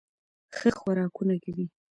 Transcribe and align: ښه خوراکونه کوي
ښه 0.55 0.69
خوراکونه 0.77 1.35
کوي 1.43 1.65